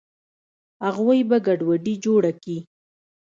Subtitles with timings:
[0.87, 2.57] اغوئ به ګډوډي جوړه کي.